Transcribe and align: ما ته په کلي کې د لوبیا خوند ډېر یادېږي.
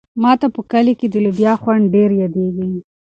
ما 0.21 0.31
ته 0.41 0.47
په 0.55 0.61
کلي 0.71 0.93
کې 0.99 1.07
د 1.09 1.15
لوبیا 1.25 1.53
خوند 1.61 1.85
ډېر 1.95 2.09
یادېږي. 2.21 2.69